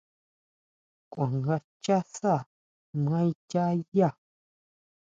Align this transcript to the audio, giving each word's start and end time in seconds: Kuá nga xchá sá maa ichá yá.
Kuá 1.11 1.27
nga 1.37 1.55
xchá 1.67 1.97
sá 2.15 2.33
maa 3.03 3.23
ichá 3.31 3.63
yá. 3.95 4.09